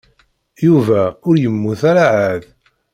Yuba 0.65 1.01
ur 1.27 1.35
yemmut 1.37 1.81
ara 1.91 2.05
εad. 2.21 2.43